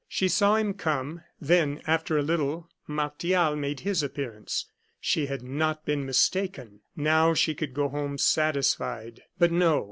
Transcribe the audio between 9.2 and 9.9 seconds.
But no.